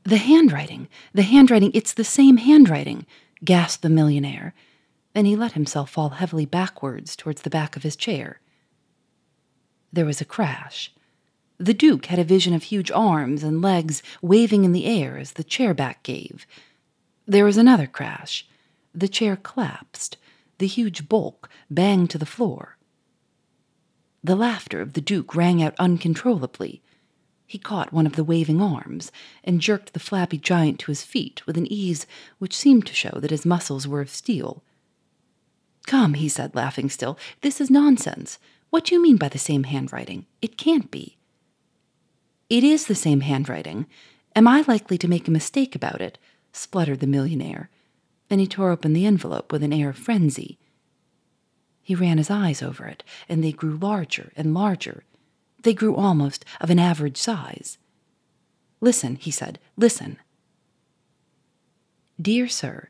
The 0.04 0.18
handwriting, 0.18 0.90
the 1.14 1.24
handwriting, 1.24 1.72
it's 1.74 1.94
the 1.94 2.04
same 2.04 2.38
handwriting, 2.38 3.08
gasped 3.44 3.82
the 3.82 3.90
millionaire. 3.90 4.54
Then 5.14 5.26
he 5.26 5.36
let 5.36 5.54
himself 5.54 5.90
fall 5.90 6.10
heavily 6.10 6.46
backwards 6.46 7.16
towards 7.16 7.42
the 7.42 7.50
back 7.50 7.76
of 7.76 7.84
his 7.84 7.96
chair. 7.96 8.42
There 9.96 10.06
was 10.06 10.20
a 10.20 10.26
crash. 10.26 10.92
The 11.58 11.74
Duke 11.74 12.08
had 12.08 12.20
a 12.20 12.26
vision 12.26 12.54
of 12.54 12.64
huge 12.64 12.92
arms 12.92 13.44
and 13.44 13.62
legs 13.62 14.04
waving 14.22 14.66
in 14.66 14.74
the 14.74 14.84
air 14.84 15.18
as 15.18 15.32
the 15.32 15.44
chair 15.44 15.74
back 15.74 16.04
gave. 16.04 16.46
There 17.26 17.46
was 17.46 17.56
another 17.56 17.88
crash. 17.88 18.46
The 18.94 19.08
chair 19.08 19.38
collapsed. 19.38 20.18
The 20.58 20.68
huge 20.68 21.08
bulk 21.08 21.50
banged 21.72 22.10
to 22.10 22.18
the 22.18 22.26
floor. 22.26 22.76
The 24.22 24.36
laughter 24.36 24.82
of 24.82 24.94
the 24.94 25.02
Duke 25.02 25.34
rang 25.34 25.64
out 25.64 25.76
uncontrollably. 25.80 26.82
He 27.48 27.58
caught 27.58 27.94
one 27.94 28.06
of 28.06 28.18
the 28.18 28.26
waving 28.26 28.62
arms 28.62 29.14
and 29.46 29.62
jerked 29.62 29.94
the 29.94 30.02
flabby 30.02 30.38
giant 30.38 30.80
to 30.80 30.92
his 30.92 31.04
feet 31.04 31.42
with 31.48 31.58
an 31.58 31.72
ease 31.72 32.06
which 32.38 32.58
seemed 32.58 32.86
to 32.88 32.94
show 32.94 33.18
that 33.22 33.32
his 33.32 33.46
muscles 33.46 33.88
were 33.88 34.02
of 34.02 34.10
steel. 34.10 34.62
Come, 35.88 36.16
he 36.16 36.28
said, 36.28 36.54
laughing 36.54 36.90
still, 36.90 37.18
this 37.40 37.62
is 37.62 37.70
nonsense. 37.70 38.40
What 38.76 38.84
do 38.84 38.96
you 38.96 39.02
mean 39.02 39.16
by 39.16 39.30
the 39.30 39.40
same 39.40 39.64
handwriting? 39.64 40.26
It 40.42 40.58
can't 40.58 40.92
be. 40.92 41.16
It 42.50 42.62
is 42.62 42.88
the 42.88 42.94
same 42.94 43.22
handwriting. 43.22 43.86
Am 44.36 44.50
I 44.50 44.66
likely 44.68 44.98
to 44.98 45.08
make 45.08 45.30
a 45.30 45.32
mistake 45.32 45.78
about 45.78 46.02
it? 46.02 46.18
spluttered 46.52 47.00
the 47.00 47.08
millionaire. 47.08 47.70
Then 48.28 48.40
he 48.40 48.48
tore 48.48 48.72
open 48.72 48.92
the 48.92 49.06
envelope 49.06 49.50
with 49.50 49.64
an 49.64 49.72
air 49.72 49.92
of 49.92 49.98
frenzy. 49.98 50.60
He 51.84 51.96
ran 51.96 52.18
his 52.18 52.30
eyes 52.30 52.62
over 52.62 52.86
it, 52.86 53.02
and 53.30 53.42
they 53.42 53.54
grew 53.54 53.78
larger 53.78 54.34
and 54.36 54.54
larger. 54.54 55.06
They 55.64 55.74
grew 55.74 55.96
almost 55.96 56.44
of 56.60 56.70
an 56.70 56.78
average 56.78 57.16
size. 57.16 57.78
Listen, 58.82 59.16
he 59.16 59.32
said, 59.32 59.58
listen. 59.78 60.18
Dear 62.22 62.50
Sir, 62.50 62.90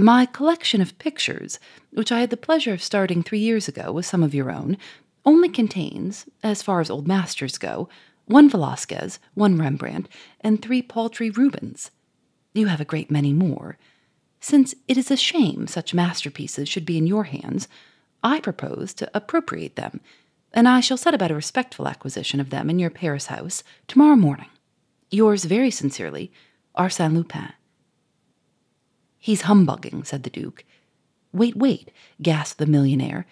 My 0.00 0.24
collection 0.24 0.80
of 0.80 0.98
pictures, 0.98 1.58
which 1.90 2.10
I 2.10 2.20
had 2.20 2.30
the 2.30 2.38
pleasure 2.38 2.72
of 2.72 2.82
starting 2.82 3.22
three 3.22 3.38
years 3.38 3.68
ago 3.68 3.92
with 3.92 4.06
some 4.06 4.22
of 4.22 4.34
your 4.34 4.50
own, 4.50 4.78
only 5.26 5.50
contains, 5.50 6.24
as 6.42 6.62
far 6.62 6.80
as 6.80 6.88
old 6.88 7.06
masters 7.06 7.58
go, 7.58 7.86
one 8.24 8.48
Velasquez, 8.48 9.18
one 9.34 9.58
Rembrandt, 9.58 10.08
and 10.40 10.62
three 10.62 10.80
paltry 10.80 11.28
Rubens. 11.28 11.90
You 12.54 12.68
have 12.68 12.80
a 12.80 12.86
great 12.86 13.10
many 13.10 13.34
more. 13.34 13.76
Since 14.40 14.74
it 14.88 14.96
is 14.96 15.10
a 15.10 15.18
shame 15.18 15.66
such 15.66 15.92
masterpieces 15.92 16.66
should 16.66 16.86
be 16.86 16.96
in 16.96 17.06
your 17.06 17.24
hands, 17.24 17.68
I 18.22 18.40
propose 18.40 18.94
to 18.94 19.10
appropriate 19.12 19.76
them, 19.76 20.00
and 20.54 20.66
I 20.66 20.80
shall 20.80 20.96
set 20.96 21.12
about 21.12 21.30
a 21.30 21.34
respectful 21.34 21.86
acquisition 21.86 22.40
of 22.40 22.48
them 22.48 22.70
in 22.70 22.78
your 22.78 22.88
Paris 22.88 23.26
house 23.26 23.62
tomorrow 23.86 24.16
morning. 24.16 24.48
Yours 25.10 25.44
very 25.44 25.70
sincerely, 25.70 26.32
Arsène 26.74 27.12
Lupin. 27.14 27.52
He's 29.20 29.42
humbugging, 29.42 30.02
said 30.02 30.22
the 30.22 30.30
Duke. 30.30 30.64
Wait, 31.32 31.54
wait, 31.54 31.90
gasped 32.20 32.58
the 32.58 32.66
millionaire. 32.66 33.26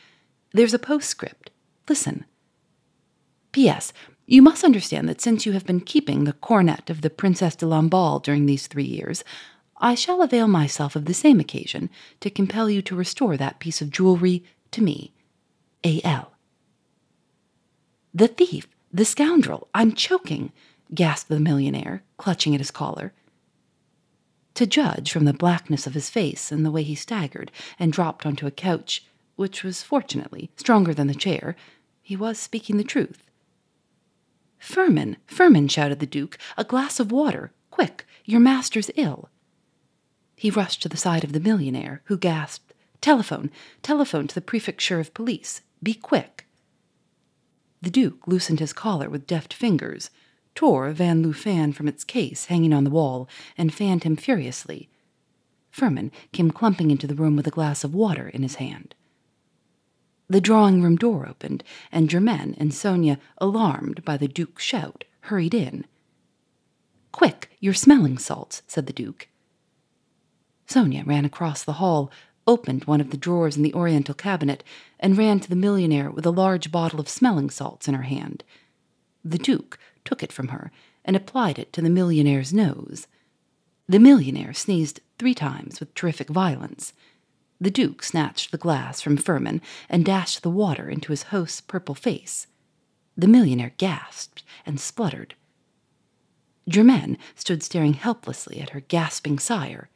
There's 0.52 0.75
a 0.75 0.78
postscript. 0.78 1.50
Listen. 1.88 2.26
P.S. 3.52 3.92
You 4.26 4.42
must 4.42 4.62
understand 4.62 5.09
that 5.09 5.23
since 5.23 5.47
you 5.47 5.52
have 5.52 5.64
been 5.64 5.80
keeping 5.80 6.25
the 6.25 6.35
coronet 6.35 6.90
of 6.90 7.00
the 7.00 7.09
Princess 7.09 7.57
de 7.57 7.64
Lamballe 7.64 8.23
during 8.23 8.45
these 8.45 8.66
three 8.66 8.85
years, 8.85 9.25
I 9.78 9.95
shall 9.95 10.21
avail 10.23 10.47
myself 10.47 10.95
of 10.95 11.07
the 11.07 11.14
same 11.14 11.40
occasion 11.40 11.88
to 12.21 12.28
compel 12.28 12.68
you 12.68 12.83
to 12.83 12.95
restore 12.95 13.38
that 13.38 13.59
piece 13.59 13.80
of 13.80 13.90
jewelry 13.90 14.45
to 14.73 14.83
me. 14.83 15.14
A.L. 15.85 16.33
The 18.12 18.28
thief, 18.28 18.68
the 18.92 19.04
scoundrel, 19.04 19.68
I'm 19.75 19.92
choking, 19.92 20.52
gasped 20.95 21.30
the 21.30 21.40
millionaire, 21.40 22.02
clutching 22.18 22.54
at 22.54 22.61
his 22.61 22.71
collar. 22.71 23.12
To 24.59 24.67
judge 24.67 25.12
from 25.12 25.25
the 25.25 25.33
blackness 25.33 25.87
of 25.87 25.95
his 25.95 26.11
face 26.11 26.50
and 26.50 26.67
the 26.67 26.73
way 26.73 26.83
he 26.83 26.97
staggered 26.97 27.53
and 27.79 27.93
dropped 27.93 28.27
onto 28.27 28.45
a 28.45 28.50
couch, 28.50 29.05
which 29.37 29.62
was 29.62 29.85
fortunately 29.85 30.50
stronger 30.57 30.93
than 30.93 31.07
the 31.07 31.15
chair, 31.15 31.55
he 32.03 32.17
was 32.17 32.41
speaking 32.41 32.77
the 32.77 32.83
truth. 32.83 33.23
Firmin, 34.59 35.17
Firmin, 35.29 35.69
shouted 35.69 36.00
the 36.00 36.07
Duke, 36.07 36.38
a 36.57 36.65
glass 36.65 36.99
of 36.99 37.12
water, 37.12 37.53
quick, 37.71 38.05
your 38.25 38.41
master's 38.41 38.91
ill. 38.97 39.29
He 40.35 40.50
rushed 40.50 40.83
to 40.83 40.88
the 40.88 40.97
side 40.97 41.23
of 41.23 41.33
the 41.33 41.38
millionaire, 41.38 42.03
who 42.07 42.19
gasped, 42.19 42.75
Telephone, 43.00 43.53
telephone 43.85 44.27
to 44.27 44.35
the 44.35 44.41
prefecture 44.41 44.99
of 44.99 45.15
police, 45.15 45.61
be 45.81 45.95
quick. 45.95 46.49
The 47.81 47.91
Duke 47.91 48.27
loosened 48.27 48.59
his 48.59 48.73
collar 48.73 49.09
with 49.09 49.29
deft 49.29 49.55
fingers, 49.55 50.11
tore 50.59 50.91
Van 50.91 51.23
Loo 51.23 51.33
fan 51.33 51.73
from 51.73 51.87
its 51.87 52.03
case 52.03 52.47
hanging 52.47 52.73
on 52.73 52.83
the 52.83 52.91
wall, 52.91 53.29
and 53.57 53.73
fanned 53.73 54.03
him 54.03 54.17
furiously. 54.17 54.88
Firmin 55.71 56.11
came 56.33 56.50
clumping 56.50 56.91
into 56.91 57.07
the 57.07 57.15
room 57.15 57.37
with 57.37 57.47
a 57.47 57.53
glass 57.53 57.85
of 57.85 57.95
water 57.95 58.29
in 58.29 58.43
his 58.43 58.57
hand. 58.57 58.97
The 60.29 60.41
drawing 60.41 60.83
room 60.83 60.97
door 60.97 61.29
opened, 61.29 61.62
and 61.93 62.11
Germaine 62.11 62.57
and 62.59 62.75
Sonia, 62.75 63.21
alarmed 63.41 64.05
by 64.05 64.17
the 64.17 64.27
Duke's 64.27 64.65
shout, 64.65 65.05
hurried 65.21 65.55
in. 65.55 65.85
Quick, 67.12 67.53
your 67.61 67.73
smelling 67.73 68.19
salts, 68.19 68.62
said 68.67 68.88
the 68.88 68.93
Duke. 68.93 69.29
Sonia 70.67 71.05
ran 71.07 71.25
across 71.25 71.62
the 71.62 71.75
hall, 71.75 72.11
opened 72.49 72.83
one 72.83 73.00
of 73.00 73.11
the 73.11 73.17
drawers 73.17 73.57
in 73.57 73.62
the 73.62 73.75
Oriental 73.75 74.12
cabinet, 74.12 74.65
and 74.99 75.17
ran 75.17 75.38
to 75.38 75.49
the 75.49 75.55
millionaire 75.55 76.11
with 76.11 76.27
a 76.27 76.33
large 76.33 76.73
bottle 76.73 76.99
of 76.99 77.09
smelling 77.09 77.49
salts 77.49 77.87
in 77.87 77.95
her 77.95 78.03
hand. 78.03 78.43
The 79.25 79.38
Duke 79.38 79.78
took 80.04 80.22
it 80.22 80.32
from 80.32 80.48
her 80.48 80.70
and 81.04 81.16
applied 81.16 81.58
it 81.58 81.72
to 81.72 81.82
the 81.82 81.90
millionaire's 81.90 82.52
nose. 82.52 83.06
The 83.88 83.98
millionaire 83.98 84.52
sneezed 84.52 85.00
three 85.18 85.34
times 85.34 85.80
with 85.80 85.94
terrific 85.94 86.28
violence. 86.28 86.92
The 87.60 87.70
Duke 87.70 88.02
snatched 88.02 88.52
the 88.52 88.58
glass 88.58 89.00
from 89.00 89.16
Firmin 89.16 89.60
and 89.88 90.04
dashed 90.04 90.42
the 90.42 90.50
water 90.50 90.88
into 90.88 91.10
his 91.10 91.25
host's 91.25 91.60
purple 91.60 91.94
face. 91.94 92.46
The 93.16 93.26
millionaire 93.26 93.75
gasped 93.78 94.44
and 94.64 94.78
spluttered. 94.78 95.34
Germaine 96.68 97.18
stood 97.34 97.62
staring 97.62 97.94
helplessly 97.94 98.60
at 98.60 98.70
her 98.70 98.80
gasping 98.80 99.38
sire. 99.38 99.88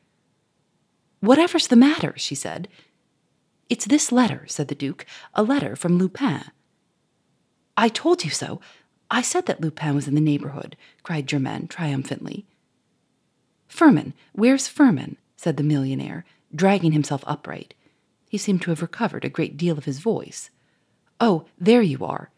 Whatever's 1.20 1.68
the 1.68 1.76
matter? 1.76 2.14
she 2.16 2.34
said. 2.34 2.66
It's 3.68 3.84
this 3.84 4.10
letter, 4.10 4.44
said 4.48 4.68
the 4.68 4.74
Duke, 4.74 5.06
a 5.34 5.42
letter 5.42 5.76
from 5.76 5.98
Lupin. 5.98 6.42
I 7.76 7.88
told 7.88 8.24
you 8.24 8.30
so. 8.30 8.60
I 9.12 9.20
said 9.20 9.44
that 9.44 9.60
Lupin 9.60 9.94
was 9.94 10.08
in 10.08 10.14
the 10.14 10.22
neighborhood, 10.22 10.74
cried 11.02 11.28
Germaine 11.28 11.68
triumphantly. 11.68 12.46
Firmin, 13.68 14.14
where's 14.32 14.68
Firmin? 14.68 15.18
said 15.36 15.58
the 15.58 15.62
millionaire, 15.62 16.24
dragging 16.54 16.92
himself 16.92 17.22
upright. 17.26 17.74
He 18.30 18.38
seemed 18.38 18.62
to 18.62 18.70
have 18.70 18.80
recovered 18.80 19.26
a 19.26 19.28
great 19.28 19.58
deal 19.58 19.76
of 19.76 19.84
his 19.84 19.98
voice. 19.98 20.48
Oh, 21.20 21.44
there 21.58 21.82
you 21.82 22.02
are. 22.06 22.30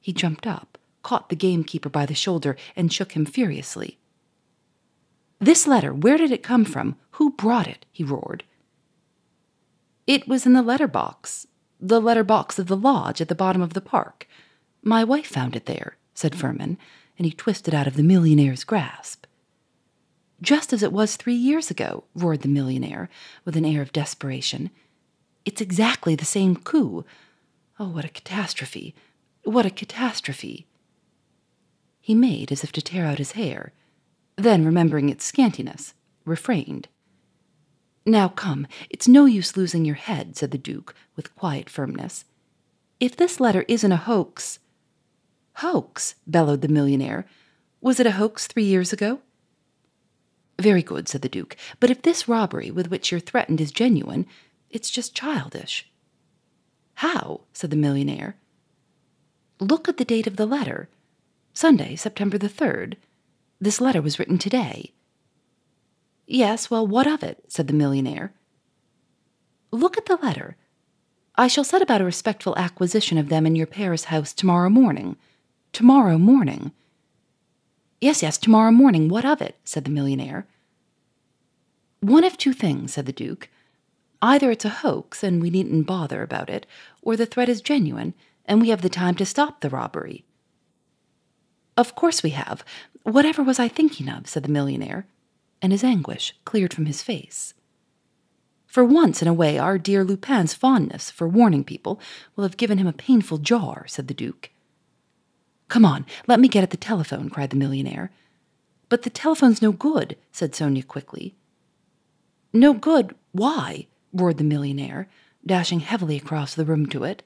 He 0.00 0.12
jumped 0.12 0.44
up, 0.44 0.76
caught 1.04 1.28
the 1.28 1.36
gamekeeper 1.36 1.88
by 1.88 2.04
the 2.04 2.14
shoulder, 2.14 2.56
and 2.74 2.92
shook 2.92 3.12
him 3.12 3.24
furiously. 3.24 3.98
This 5.38 5.68
letter, 5.68 5.94
where 5.94 6.16
did 6.16 6.32
it 6.32 6.42
come 6.42 6.64
from? 6.64 6.96
Who 7.12 7.30
brought 7.30 7.68
it? 7.68 7.86
he 7.92 8.02
roared. 8.02 8.42
It 10.08 10.26
was 10.26 10.46
in 10.46 10.52
the 10.52 10.62
letter 10.62 10.88
box, 10.88 11.46
the 11.80 12.00
letter 12.00 12.24
box 12.24 12.58
of 12.58 12.66
the 12.66 12.76
lodge 12.76 13.20
at 13.20 13.28
the 13.28 13.36
bottom 13.36 13.62
of 13.62 13.74
the 13.74 13.80
park. 13.80 14.26
My 14.84 15.04
wife 15.04 15.26
found 15.26 15.54
it 15.54 15.66
there, 15.66 15.96
said 16.12 16.34
Firmin, 16.34 16.76
and 17.16 17.24
he 17.24 17.32
twisted 17.32 17.72
out 17.74 17.86
of 17.86 17.94
the 17.94 18.02
millionaire's 18.02 18.64
grasp. 18.64 19.26
Just 20.40 20.72
as 20.72 20.82
it 20.82 20.92
was 20.92 21.14
three 21.14 21.36
years 21.36 21.70
ago, 21.70 22.02
roared 22.16 22.42
the 22.42 22.48
millionaire, 22.48 23.08
with 23.44 23.56
an 23.56 23.64
air 23.64 23.80
of 23.80 23.92
desperation. 23.92 24.70
It's 25.44 25.60
exactly 25.60 26.16
the 26.16 26.24
same 26.24 26.56
coup. 26.56 27.04
Oh, 27.78 27.88
what 27.88 28.04
a 28.04 28.08
catastrophe! 28.08 28.94
What 29.44 29.66
a 29.66 29.70
catastrophe! 29.70 30.66
He 32.00 32.14
made 32.14 32.50
as 32.50 32.64
if 32.64 32.72
to 32.72 32.82
tear 32.82 33.06
out 33.06 33.18
his 33.18 33.32
hair, 33.32 33.72
then, 34.36 34.64
remembering 34.64 35.08
its 35.08 35.30
scantiness, 35.30 35.92
refrained. 36.24 36.88
Now 38.04 38.28
come, 38.28 38.66
it's 38.90 39.06
no 39.06 39.26
use 39.26 39.56
losing 39.56 39.84
your 39.84 39.94
head, 39.94 40.36
said 40.36 40.50
the 40.50 40.58
Duke, 40.58 40.94
with 41.14 41.34
quiet 41.36 41.70
firmness. 41.70 42.24
If 42.98 43.14
this 43.14 43.38
letter 43.38 43.64
isn't 43.68 43.92
a 43.92 43.96
hoax. 43.96 44.58
Hoax? 45.54 46.14
bellowed 46.26 46.62
the 46.62 46.68
millionaire. 46.68 47.26
Was 47.80 48.00
it 48.00 48.06
a 48.06 48.12
hoax 48.12 48.46
three 48.46 48.64
years 48.64 48.92
ago? 48.92 49.20
Very 50.58 50.82
good, 50.82 51.08
said 51.08 51.22
the 51.22 51.28
Duke. 51.28 51.56
But 51.80 51.90
if 51.90 52.02
this 52.02 52.28
robbery 52.28 52.70
with 52.70 52.90
which 52.90 53.10
you're 53.10 53.20
threatened 53.20 53.60
is 53.60 53.72
genuine, 53.72 54.26
it's 54.70 54.90
just 54.90 55.14
childish. 55.14 55.90
How? 56.96 57.42
said 57.52 57.70
the 57.70 57.76
millionaire. 57.76 58.36
Look 59.60 59.88
at 59.88 59.96
the 59.96 60.04
date 60.04 60.26
of 60.26 60.36
the 60.36 60.46
letter 60.46 60.88
Sunday, 61.54 61.96
September 61.96 62.38
the 62.38 62.48
3rd. 62.48 62.94
This 63.60 63.80
letter 63.80 64.00
was 64.00 64.18
written 64.18 64.38
today. 64.38 64.92
Yes, 66.26 66.70
well, 66.70 66.86
what 66.86 67.06
of 67.06 67.22
it? 67.22 67.44
said 67.48 67.66
the 67.66 67.74
millionaire. 67.74 68.32
Look 69.70 69.98
at 69.98 70.06
the 70.06 70.16
letter. 70.16 70.56
I 71.34 71.48
shall 71.48 71.64
set 71.64 71.82
about 71.82 72.00
a 72.00 72.04
respectful 72.04 72.56
acquisition 72.56 73.18
of 73.18 73.28
them 73.28 73.46
in 73.46 73.56
your 73.56 73.66
Paris 73.66 74.04
house 74.04 74.32
tomorrow 74.32 74.70
morning. 74.70 75.16
Tomorrow 75.72 76.18
morning. 76.18 76.72
Yes, 78.00 78.22
yes, 78.22 78.36
tomorrow 78.36 78.70
morning. 78.70 79.08
What 79.08 79.24
of 79.24 79.40
it? 79.40 79.56
said 79.64 79.84
the 79.84 79.90
millionaire. 79.90 80.46
One 82.00 82.24
of 82.24 82.36
two 82.36 82.52
things, 82.52 82.94
said 82.94 83.06
the 83.06 83.12
Duke. 83.12 83.48
Either 84.20 84.50
it's 84.50 84.64
a 84.64 84.80
hoax 84.84 85.24
and 85.24 85.40
we 85.40 85.50
needn't 85.50 85.86
bother 85.86 86.22
about 86.22 86.50
it, 86.50 86.66
or 87.00 87.16
the 87.16 87.26
threat 87.26 87.48
is 87.48 87.62
genuine 87.62 88.12
and 88.44 88.60
we 88.60 88.68
have 88.68 88.82
the 88.82 88.88
time 88.88 89.14
to 89.14 89.24
stop 89.24 89.60
the 89.60 89.70
robbery. 89.70 90.24
Of 91.76 91.94
course 91.94 92.22
we 92.22 92.30
have. 92.30 92.64
Whatever 93.04 93.42
was 93.42 93.58
I 93.58 93.68
thinking 93.68 94.08
of? 94.08 94.28
said 94.28 94.42
the 94.42 94.50
millionaire, 94.50 95.06
and 95.62 95.72
his 95.72 95.84
anguish 95.84 96.34
cleared 96.44 96.74
from 96.74 96.86
his 96.86 97.02
face. 97.02 97.54
For 98.66 98.84
once 98.84 99.22
in 99.22 99.28
a 99.28 99.34
way, 99.34 99.58
our 99.58 99.78
dear 99.78 100.04
Lupin's 100.04 100.54
fondness 100.54 101.10
for 101.10 101.28
warning 101.28 101.64
people 101.64 102.00
will 102.36 102.44
have 102.44 102.56
given 102.56 102.78
him 102.78 102.86
a 102.86 102.92
painful 102.92 103.38
jar, 103.38 103.86
said 103.86 104.08
the 104.08 104.14
Duke. 104.14 104.50
Come 105.72 105.86
on, 105.86 106.04
let 106.26 106.38
me 106.38 106.48
get 106.48 106.62
at 106.62 106.68
the 106.68 106.76
telephone, 106.76 107.30
cried 107.30 107.48
the 107.48 107.56
millionaire. 107.56 108.10
But 108.90 109.04
the 109.04 109.08
telephone's 109.08 109.62
no 109.62 109.72
good, 109.72 110.18
said 110.30 110.54
Sonia 110.54 110.82
quickly. 110.82 111.34
No 112.52 112.74
good? 112.74 113.14
Why? 113.30 113.86
roared 114.12 114.36
the 114.36 114.44
millionaire, 114.44 115.08
dashing 115.46 115.80
heavily 115.80 116.18
across 116.18 116.54
the 116.54 116.66
room 116.66 116.84
to 116.90 117.04
it. 117.04 117.22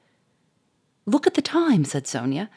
Look 1.07 1.27
at 1.27 1.35
the 1.35 1.43
time, 1.43 1.85
said 1.85 2.07
Sonia. 2.07 2.49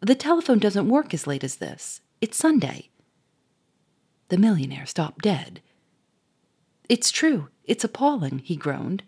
The 0.00 0.14
telephone 0.14 0.58
doesn't 0.58 0.90
work 0.90 1.14
as 1.14 1.26
late 1.26 1.42
as 1.42 1.56
this. 1.56 2.02
It's 2.20 2.36
Sunday. 2.36 2.90
The 4.28 4.36
millionaire 4.36 4.84
stopped 4.84 5.22
dead. 5.22 5.62
It's 6.90 7.10
true. 7.10 7.48
It's 7.64 7.84
appalling, 7.84 8.40
he 8.40 8.54
groaned. 8.54 9.02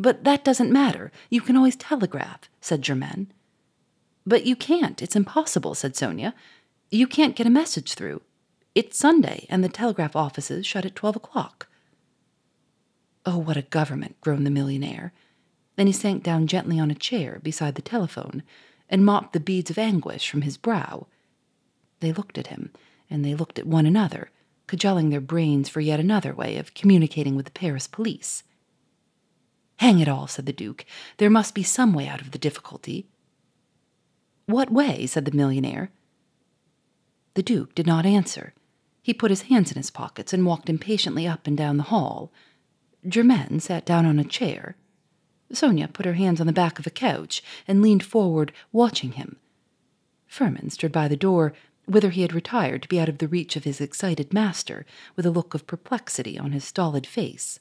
But 0.00 0.24
that 0.24 0.42
doesn't 0.42 0.72
matter. 0.72 1.12
You 1.30 1.42
can 1.42 1.56
always 1.56 1.76
telegraph, 1.76 2.50
said 2.60 2.82
Germaine. 2.82 3.32
But 4.28 4.44
you 4.44 4.56
can't. 4.56 5.00
It's 5.00 5.16
impossible, 5.16 5.74
said 5.74 5.96
Sonia. 5.96 6.34
You 6.90 7.06
can't 7.06 7.34
get 7.34 7.46
a 7.46 7.50
message 7.50 7.94
through. 7.94 8.20
It's 8.74 8.98
Sunday, 8.98 9.46
and 9.48 9.64
the 9.64 9.70
telegraph 9.70 10.14
offices 10.14 10.66
shut 10.66 10.84
at 10.84 10.94
twelve 10.94 11.16
o'clock. 11.16 11.66
Oh, 13.24 13.38
what 13.38 13.56
a 13.56 13.62
government, 13.62 14.20
groaned 14.20 14.44
the 14.44 14.50
millionaire. 14.50 15.14
Then 15.76 15.86
he 15.86 15.94
sank 15.94 16.22
down 16.22 16.46
gently 16.46 16.78
on 16.78 16.90
a 16.90 16.94
chair 16.94 17.40
beside 17.42 17.74
the 17.74 17.80
telephone 17.80 18.42
and 18.90 19.02
mopped 19.02 19.32
the 19.32 19.40
beads 19.40 19.70
of 19.70 19.78
anguish 19.78 20.28
from 20.28 20.42
his 20.42 20.58
brow. 20.58 21.06
They 22.00 22.12
looked 22.12 22.36
at 22.36 22.48
him, 22.48 22.70
and 23.08 23.24
they 23.24 23.34
looked 23.34 23.58
at 23.58 23.66
one 23.66 23.86
another, 23.86 24.28
cajoling 24.66 25.08
their 25.08 25.22
brains 25.22 25.70
for 25.70 25.80
yet 25.80 26.00
another 26.00 26.34
way 26.34 26.58
of 26.58 26.74
communicating 26.74 27.34
with 27.34 27.46
the 27.46 27.52
Paris 27.52 27.86
police. 27.86 28.42
Hang 29.76 30.00
it 30.00 30.08
all, 30.08 30.26
said 30.26 30.44
the 30.44 30.52
Duke. 30.52 30.84
There 31.16 31.30
must 31.30 31.54
be 31.54 31.62
some 31.62 31.94
way 31.94 32.06
out 32.06 32.20
of 32.20 32.32
the 32.32 32.38
difficulty. 32.38 33.08
What 34.48 34.72
way? 34.72 35.04
said 35.04 35.26
the 35.26 35.36
millionaire. 35.36 35.90
The 37.34 37.42
Duke 37.42 37.74
did 37.74 37.86
not 37.86 38.06
answer. 38.06 38.54
He 39.02 39.12
put 39.12 39.30
his 39.30 39.42
hands 39.42 39.70
in 39.70 39.76
his 39.76 39.90
pockets 39.90 40.32
and 40.32 40.46
walked 40.46 40.70
impatiently 40.70 41.26
up 41.26 41.46
and 41.46 41.54
down 41.54 41.76
the 41.76 41.92
hall. 41.92 42.32
Germaine 43.06 43.60
sat 43.60 43.84
down 43.84 44.06
on 44.06 44.18
a 44.18 44.24
chair. 44.24 44.76
Sonia 45.52 45.86
put 45.86 46.06
her 46.06 46.14
hands 46.14 46.40
on 46.40 46.46
the 46.46 46.54
back 46.54 46.78
of 46.78 46.86
a 46.86 46.90
couch 46.90 47.42
and 47.66 47.82
leaned 47.82 48.02
forward, 48.02 48.50
watching 48.72 49.12
him. 49.12 49.36
Firmin 50.26 50.70
stood 50.70 50.92
by 50.92 51.08
the 51.08 51.16
door, 51.16 51.52
whither 51.84 52.08
he 52.08 52.22
had 52.22 52.32
retired 52.32 52.80
to 52.80 52.88
be 52.88 52.98
out 52.98 53.10
of 53.10 53.18
the 53.18 53.28
reach 53.28 53.54
of 53.54 53.64
his 53.64 53.82
excited 53.82 54.32
master, 54.32 54.86
with 55.14 55.26
a 55.26 55.30
look 55.30 55.52
of 55.52 55.66
perplexity 55.66 56.38
on 56.38 56.52
his 56.52 56.64
stolid 56.64 57.06
face. 57.06 57.60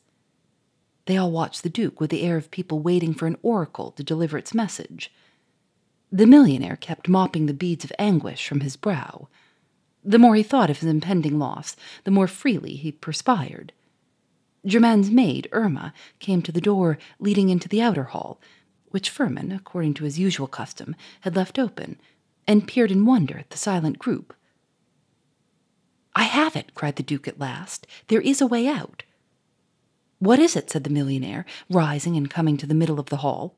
They 1.05 1.17
all 1.17 1.31
watched 1.31 1.63
the 1.63 1.69
Duke 1.69 1.99
with 1.99 2.11
the 2.11 2.21
air 2.21 2.37
of 2.37 2.49
people 2.49 2.79
waiting 2.79 3.13
for 3.13 3.27
an 3.27 3.37
oracle 3.43 3.91
to 3.91 4.03
deliver 4.03 4.37
its 4.37 4.53
message. 4.53 5.11
The 6.11 6.25
millionaire 6.25 6.77
kept 6.77 7.09
mopping 7.09 7.45
the 7.45 7.53
beads 7.53 7.83
of 7.83 7.91
anguish 7.99 8.47
from 8.47 8.61
his 8.61 8.77
brow. 8.77 9.27
The 10.03 10.19
more 10.19 10.35
he 10.35 10.43
thought 10.43 10.69
of 10.69 10.79
his 10.79 10.89
impending 10.89 11.37
loss, 11.37 11.75
the 12.05 12.11
more 12.11 12.27
freely 12.27 12.75
he 12.75 12.93
perspired. 12.93 13.73
Germaine's 14.65 15.11
maid, 15.11 15.49
Irma, 15.51 15.93
came 16.19 16.41
to 16.41 16.51
the 16.51 16.61
door 16.61 16.97
leading 17.19 17.49
into 17.49 17.67
the 17.67 17.81
outer 17.81 18.05
hall, 18.05 18.39
which 18.89 19.09
Firmin, 19.09 19.51
according 19.51 19.93
to 19.95 20.05
his 20.05 20.17
usual 20.17 20.47
custom, 20.47 20.95
had 21.21 21.35
left 21.35 21.59
open, 21.59 21.99
and 22.47 22.67
peered 22.67 22.91
in 22.91 23.05
wonder 23.05 23.37
at 23.37 23.49
the 23.49 23.57
silent 23.57 23.99
group. 23.99 24.33
I 26.15 26.23
have 26.23 26.55
it, 26.55 26.73
cried 26.73 26.95
the 26.95 27.03
Duke 27.03 27.27
at 27.27 27.39
last. 27.39 27.85
There 28.07 28.21
is 28.21 28.41
a 28.41 28.47
way 28.47 28.67
out. 28.67 29.03
What 30.19 30.39
is 30.39 30.55
it? 30.55 30.69
said 30.69 30.83
the 30.83 30.89
millionaire, 30.89 31.45
rising 31.69 32.15
and 32.15 32.29
coming 32.29 32.57
to 32.57 32.65
the 32.65 32.73
middle 32.73 32.99
of 32.99 33.07
the 33.07 33.17
hall. 33.17 33.55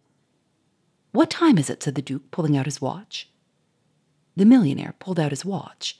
What 1.12 1.30
time 1.30 1.58
is 1.58 1.70
it? 1.70 1.82
said 1.82 1.96
the 1.96 2.02
Duke, 2.02 2.30
pulling 2.32 2.56
out 2.56 2.66
his 2.66 2.82
watch. 2.82 3.30
The 4.36 4.46
millionaire 4.46 4.96
pulled 5.00 5.20
out 5.20 5.32
his 5.32 5.44
watch. 5.44 6.00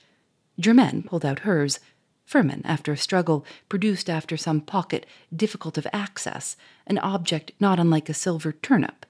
Germaine 0.58 1.02
pulled 1.02 1.24
out 1.24 1.40
hers. 1.40 1.80
Firmin, 2.24 2.62
after 2.64 2.92
a 2.92 2.96
struggle, 2.96 3.44
produced 3.68 4.08
after 4.08 4.36
some 4.36 4.60
pocket 4.60 5.04
difficult 5.34 5.76
of 5.76 5.86
access 5.92 6.56
an 6.86 6.98
object 6.98 7.52
not 7.58 7.80
unlike 7.80 8.08
a 8.08 8.14
silver 8.14 8.52
turnip. 8.52 9.04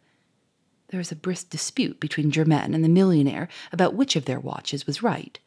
There 0.88 0.98
was 0.98 1.12
a 1.12 1.16
brisk 1.16 1.50
dispute 1.50 2.00
between 2.00 2.30
Germaine 2.30 2.74
and 2.74 2.82
the 2.82 2.88
millionaire 2.88 3.48
about 3.72 3.94
which 3.94 4.16
of 4.16 4.24
their 4.24 4.40
watches 4.40 4.86
was 4.86 5.02
right. 5.02 5.38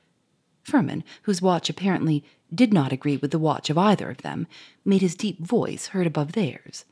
Firmin, 0.64 1.04
whose 1.24 1.42
watch 1.42 1.70
apparently 1.70 2.24
did 2.54 2.74
not 2.74 2.94
agree 2.94 3.18
with 3.18 3.32
the 3.32 3.40
watch 3.40 3.70
of 3.70 3.78
either 3.78 4.10
of 4.10 4.22
them, 4.22 4.48
made 4.86 5.02
his 5.02 5.16
deep 5.16 5.40
voice 5.40 5.88
heard 5.88 6.08
above 6.08 6.34
theirs. 6.34 6.86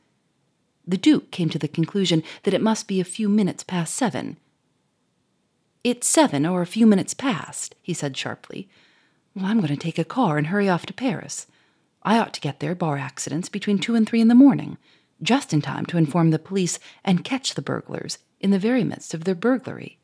The 0.86 0.96
Duke 0.96 1.30
came 1.30 1.48
to 1.50 1.58
the 1.58 1.68
conclusion 1.68 2.22
that 2.42 2.54
it 2.54 2.60
must 2.60 2.88
be 2.88 3.00
a 3.00 3.04
few 3.04 3.28
minutes 3.28 3.62
past 3.62 3.94
seven. 3.94 4.36
It's 5.84 6.08
seven 6.08 6.46
or 6.46 6.62
a 6.62 6.66
few 6.66 6.86
minutes 6.86 7.14
past, 7.14 7.74
he 7.82 7.92
said 7.94 8.16
sharply. 8.16 8.68
Well, 9.34 9.46
I'm 9.46 9.58
going 9.58 9.68
to 9.68 9.76
take 9.76 9.98
a 9.98 10.04
car 10.04 10.38
and 10.38 10.48
hurry 10.48 10.68
off 10.68 10.86
to 10.86 10.92
Paris. 10.92 11.46
I 12.02 12.18
ought 12.18 12.34
to 12.34 12.40
get 12.40 12.60
there, 12.60 12.74
bar 12.74 12.98
accidents, 12.98 13.48
between 13.48 13.78
two 13.78 13.94
and 13.94 14.08
three 14.08 14.20
in 14.20 14.28
the 14.28 14.34
morning, 14.34 14.76
just 15.22 15.52
in 15.52 15.62
time 15.62 15.86
to 15.86 15.96
inform 15.96 16.30
the 16.30 16.38
police 16.38 16.78
and 17.04 17.24
catch 17.24 17.54
the 17.54 17.62
burglars 17.62 18.18
in 18.40 18.50
the 18.50 18.58
very 18.58 18.84
midst 18.84 19.14
of 19.14 19.24
their 19.24 19.34
burglary. 19.34 19.98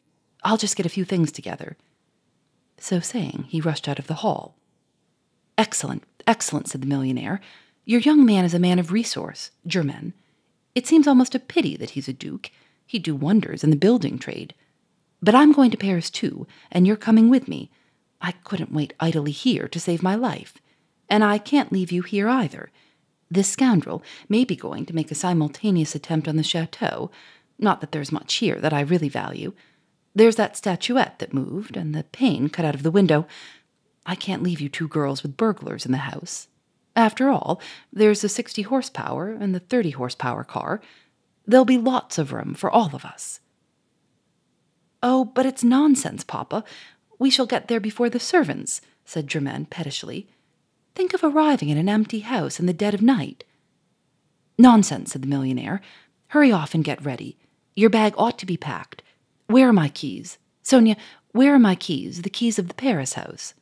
I'll 0.45 0.57
just 0.57 0.77
get 0.77 0.87
a 0.87 0.91
few 0.91 1.05
things 1.05 1.33
together. 1.33 1.77
So 2.79 3.01
saying, 3.01 3.47
he 3.49 3.61
rushed 3.61 3.89
out 3.89 3.99
of 3.99 4.07
the 4.07 4.15
hall. 4.15 4.55
Excellent, 5.57 6.05
excellent, 6.27 6.69
said 6.69 6.83
the 6.83 6.87
millionaire. 6.87 7.41
Your 7.85 8.01
young 8.01 8.25
man 8.25 8.45
is 8.45 8.55
a 8.55 8.61
man 8.61 8.79
of 8.79 8.93
resource, 8.93 9.51
Germaine. 9.67 10.13
It 10.79 10.87
seems 10.87 11.09
almost 11.09 11.35
a 11.35 11.41
pity 11.41 11.77
that 11.77 11.91
he's 11.91 12.07
a 12.07 12.13
duke. 12.13 12.53
He'd 12.87 13.03
do 13.03 13.17
wonders 13.17 13.65
in 13.65 13.71
the 13.71 13.77
building 13.77 14.17
trade. 14.17 14.55
But 15.21 15.35
I'm 15.35 15.51
going 15.51 15.73
to 15.73 15.77
Paris 15.77 16.09
too, 16.09 16.47
and 16.71 16.87
you're 16.87 16.95
coming 16.95 17.29
with 17.29 17.49
me. 17.49 17.73
I 18.21 18.31
couldn't 18.45 18.71
wait 18.71 18.95
idly 19.01 19.33
here 19.33 19.67
to 19.67 19.81
save 19.81 20.05
my 20.05 20.15
life. 20.15 20.59
And 21.09 21.25
I 21.25 21.39
can't 21.39 21.73
leave 21.73 21.91
you 21.91 22.03
here 22.03 22.29
either. 22.29 22.71
This 23.29 23.49
scoundrel 23.49 24.05
may 24.29 24.45
be 24.45 24.55
going 24.55 24.87
to 24.87 24.95
make 24.95 25.11
a 25.11 25.17
simultaneous 25.17 25.97
attempt 25.97 26.29
on 26.29 26.37
the 26.37 26.45
chateau, 26.45 27.11
not 27.59 27.81
that 27.81 27.91
there's 27.91 28.13
much 28.13 28.35
here 28.35 28.61
that 28.61 28.73
I 28.73 28.83
really 28.83 29.09
value. 29.09 29.55
There's 30.15 30.37
that 30.37 30.57
statuette 30.57 31.19
that 31.19 31.35
moved, 31.35 31.77
and 31.77 31.93
the 31.93 32.05
pane 32.05 32.51
cut 32.51 32.65
out 32.65 32.77
of 32.77 32.85
the 32.85 32.93
window. 32.93 33.27
I 34.07 34.15
can't 34.15 34.45
leave 34.45 34.61
you 34.61 34.69
two 34.69 34.87
girls 34.87 35.25
with 35.25 35.37
burglars 35.37 35.85
in 35.85 35.91
the 35.91 35.99
house. 35.99 36.47
After 36.99 37.31
all, 37.31 37.61
there's 37.93 38.23
the 38.23 38.29
60 38.29 38.63
horsepower 38.63 39.29
and 39.31 39.55
the 39.55 39.61
30 39.61 39.93
horsepower 39.93 40.43
car. 40.43 40.81
There'll 41.47 41.65
be 41.65 41.79
lots 41.79 42.19
of 42.19 42.33
room 42.33 42.55
for 42.55 42.69
all 42.69 42.91
of 42.93 43.05
us. 43.05 43.39
Oh, 45.01 45.25
but 45.25 45.47
it's 45.47 45.63
nonsense, 45.63 46.25
Papa. 46.25 46.65
We 47.17 47.31
shall 47.31 47.47
get 47.47 47.69
there 47.69 47.79
before 47.79 48.11
the 48.11 48.19
servants, 48.19 48.81
said 49.05 49.29
Germaine 49.29 49.67
pettishly. 49.67 50.29
Think 50.97 51.15
of 51.15 51.23
arriving 51.23 51.69
in 51.69 51.79
an 51.79 51.89
empty 51.89 52.19
house 52.19 52.59
in 52.59 52.67
the 52.67 52.73
dead 52.73 52.95
of 52.95 53.01
night. 53.01 53.45
Nonsense, 54.59 55.13
said 55.13 55.23
the 55.23 55.29
millionaire. 55.29 55.81
Hurry 56.29 56.51
off 56.51 56.75
and 56.75 56.83
get 56.83 57.05
ready. 57.05 57.39
Your 57.77 57.91
bag 57.91 58.13
ought 58.19 58.41
to 58.41 58.47
be 58.47 58.57
packed. 58.57 59.05
Where 59.47 59.69
are 59.69 59.73
my 59.73 59.89
keys? 59.89 60.37
Sonia, 60.65 60.97
where 61.31 61.55
are 61.55 61.61
my 61.61 61.77
keys, 61.77 62.23
the 62.23 62.29
keys 62.29 62.59
of 62.59 62.67
the 62.67 62.75
Paris 62.75 63.13
house? 63.13 63.55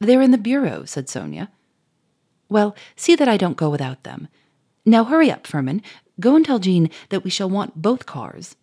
They're 0.00 0.22
in 0.22 0.30
the 0.30 0.38
bureau, 0.38 0.86
said 0.86 1.10
Sonia. 1.10 1.50
Well, 2.48 2.76
see 2.94 3.16
that 3.16 3.28
I 3.28 3.36
don't 3.36 3.56
go 3.56 3.70
without 3.70 4.04
them. 4.04 4.28
Now 4.84 5.04
hurry 5.04 5.30
up, 5.30 5.46
Firmin. 5.46 5.82
Go 6.20 6.36
and 6.36 6.44
tell 6.44 6.58
Jean 6.58 6.90
that 7.08 7.24
we 7.24 7.30
shall 7.30 7.50
want 7.50 7.82
both 7.82 8.06
cars. 8.06 8.56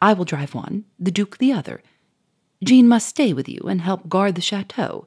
I 0.00 0.12
will 0.12 0.24
drive 0.24 0.54
one, 0.54 0.84
the 0.98 1.10
Duke 1.10 1.38
the 1.38 1.52
other. 1.52 1.82
Jean 2.62 2.86
must 2.86 3.08
stay 3.08 3.32
with 3.32 3.48
you 3.48 3.60
and 3.68 3.80
help 3.80 4.08
guard 4.08 4.34
the 4.34 4.40
chateau. 4.40 5.06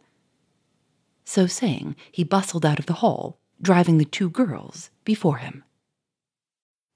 So 1.25 1.45
saying, 1.45 1.95
he 2.11 2.23
bustled 2.23 2.65
out 2.65 2.79
of 2.79 2.85
the 2.85 2.93
hall, 2.93 3.39
driving 3.61 3.97
the 3.97 4.05
two 4.05 4.29
girls 4.29 4.89
before 5.03 5.37
him. 5.37 5.63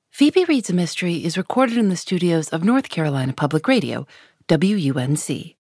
Phoebe 0.10 0.46
Reads 0.46 0.70
a 0.70 0.74
Mystery 0.74 1.24
is 1.24 1.38
recorded 1.38 1.78
in 1.78 1.90
the 1.90 1.96
studios 1.96 2.50
of 2.50 2.64
North 2.64 2.90
Carolina 2.90 3.34
Public 3.34 3.68
Radio, 3.68 4.06
WUNC. 4.50 5.56